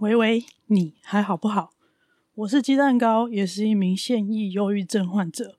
[0.00, 1.72] 喂喂，你还好不好？
[2.36, 5.56] 我是鸡蛋糕，也是一名现役忧郁症患者。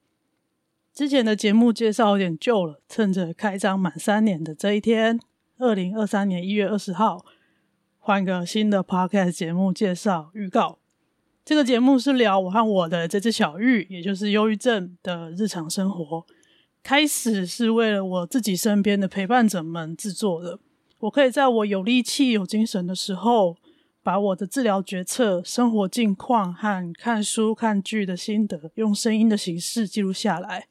[0.93, 5.20] 之前的节目介绍有点旧了，趁着开张满三年的这一天，
[5.57, 7.25] 二零二三年一月二十号，
[7.99, 10.79] 换个新的 podcast 节目介绍预告。
[11.43, 16.26] 这个节目是聊我和我的这只小玉，也就是忧郁症的日常生活。
[16.81, 20.59] 开始是为了我自己身边的陪伴者们制作的，
[20.99, 23.57] 我可以在我有力气、有精神的时候。
[24.02, 30.68] 把我的治疗决策、生活近况和看书看剧的心得，用声音的形式记录下来，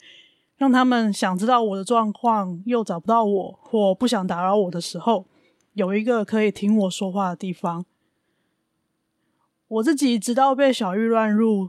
[0.57, 5.27] 让他们想知道我的状况又找不到我，或不想打扰我的时候，
[5.75, 7.85] 有一个可以听我说话的地方。
[9.69, 11.69] 我自己直到被小玉乱入，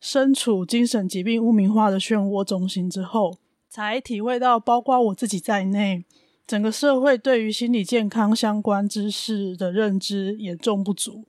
[0.00, 6.04] 身处精神疾病污名化的漩涡中心之后，才体会到，包括我自己在内。
[6.46, 11.24] 整个社会对于心理健康相关知识的认知严重不足，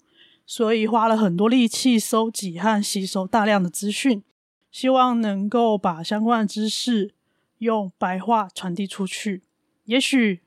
[0.45, 4.23] 所以花了很多力气搜集和吸收大量的资讯，
[4.71, 7.13] 希望能够把相关的知识
[7.59, 9.43] 用白话传递出去。
[9.85, 10.41] 也许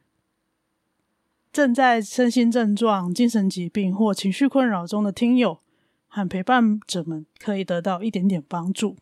[1.51, 5.61] 正在身心症状、精神疾病或情绪困扰中的听友
[6.09, 8.97] 和陪伴者们可以得到一点点帮助。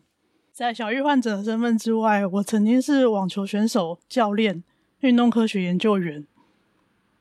[0.53, 4.63] 在小玉患者的身份之外，我曾经是网球选手、教练。
[5.05, 6.25] 运动科学研究员，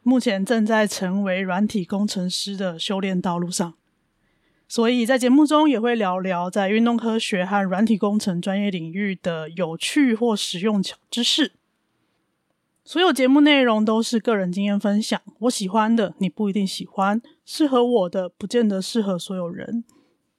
[0.03, 3.75] 目前正在成为软体工程师的修炼道路上，
[4.67, 11.53] 所以在节目中也会聊聊在运动科学和软体工程专业领域的有趣或实用小知识。
[12.87, 19.85] 所有节目内容都是个人经验分享，我喜欢的你不一定喜欢，适合我的不见得适合所有人。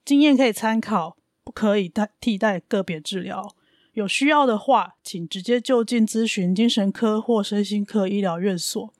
[0.03, 3.55] 经验可以参考，不可以代替代个别治疗。
[3.95, 8.93] 有需要的话，请直接就近咨询精神科或身心科医疗院所，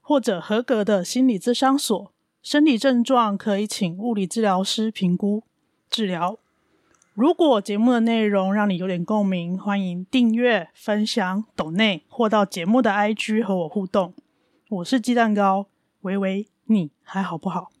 [0.00, 2.12] 或者合格的心理咨商所。
[2.40, 5.42] 生理症状可以请物理治疗师评估
[5.90, 6.38] 治疗。
[7.14, 14.14] 如果节目的内容让你有点共鸣，欢迎订阅、分享、抖内或到节目的 IG 和我互动。
[14.68, 15.66] 我是鸡蛋糕，
[16.02, 17.72] 喂喂，你还好不好？